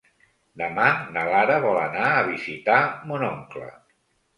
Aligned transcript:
Demà 0.61 0.87
na 1.19 1.27
Lara 1.29 1.59
vol 1.67 1.79
anar 1.85 2.11
a 2.17 2.27
visitar 2.33 2.83
mon 3.13 3.33
oncle. 3.33 3.75